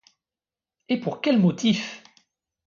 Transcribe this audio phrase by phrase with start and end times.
[0.89, 2.03] Et pour quels motifs!